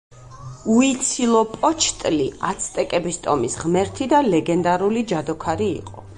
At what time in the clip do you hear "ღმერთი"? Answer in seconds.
3.67-4.09